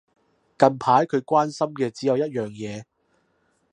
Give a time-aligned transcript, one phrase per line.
[0.57, 2.85] 近排佢關心嘅就只有一樣嘢